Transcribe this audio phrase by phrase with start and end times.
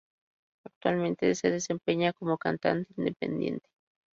[0.65, 3.69] Actualmente se desempeña como cantante independiente.